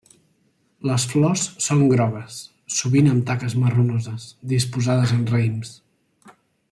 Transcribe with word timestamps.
Les 0.91 1.03
flors 1.09 1.43
són 1.65 1.83
grogues, 1.91 2.39
sovint 2.77 3.11
amb 3.11 3.27
taques 3.29 3.57
marronoses, 3.65 4.27
disposades 4.55 5.15
en 5.19 5.25
raïms. 5.35 5.77